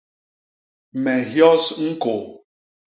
Me 1.03 1.13
nhyos 1.23 1.65
ñkôô. 1.87 2.21